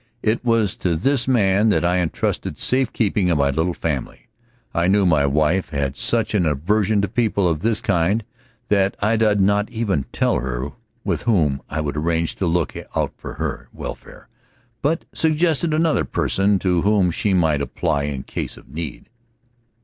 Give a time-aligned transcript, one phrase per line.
[0.23, 4.29] It was to this man that I entrusted the safe keeping of my little family.
[4.73, 8.23] I knew my wife had such an aversion to people of his kind
[8.69, 10.71] that I did not even tell her
[11.03, 14.27] with whom I would arrange to look out for her welfare,
[14.81, 19.07] but suggested another person to whom she might apply in case of need.